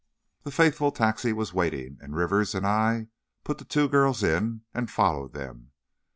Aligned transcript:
The 0.41 0.49
faithful 0.49 0.91
taxi 0.91 1.31
was 1.31 1.53
waiting, 1.53 1.99
and 2.01 2.15
Rivers 2.15 2.55
and 2.55 2.65
I 2.65 3.09
put 3.43 3.59
the 3.59 3.65
two 3.65 3.87
girls 3.87 4.23
in, 4.23 4.61
and 4.73 4.89
followed 4.89 5.33
them. 5.33 5.73